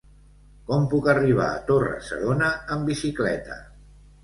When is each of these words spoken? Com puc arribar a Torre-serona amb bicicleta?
Com 0.71 0.87
puc 0.93 1.09
arribar 1.13 1.51
a 1.57 1.61
Torre-serona 1.69 2.51
amb 2.77 2.91
bicicleta? 2.95 3.63